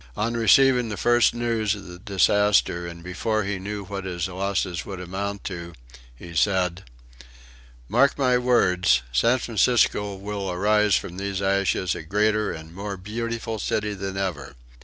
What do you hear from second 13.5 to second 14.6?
city than ever.